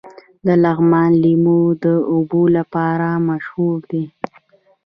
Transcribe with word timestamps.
د 0.45 0.47
لغمان 0.63 1.11
لیمو 1.23 1.61
د 1.83 1.85
اوبو 2.13 2.41
لپاره 2.57 3.07
مشهور 3.29 3.77
دي. 3.91 4.05